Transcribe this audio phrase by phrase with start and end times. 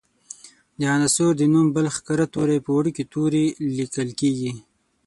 [0.79, 3.45] د عنصر د نوم بل ښکاره توری په وړوکي توري
[3.77, 4.51] لیکل کیږي.